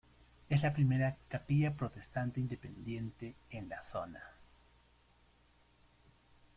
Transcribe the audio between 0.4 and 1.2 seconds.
Es la primera